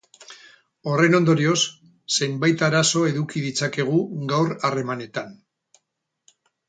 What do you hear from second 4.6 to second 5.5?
harremanetan.